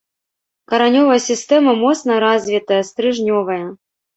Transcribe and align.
Каранёвая 0.71 1.17
сістэма 1.27 1.71
моцна 1.83 2.17
развітая, 2.27 2.81
стрыжнёвая. 2.89 3.63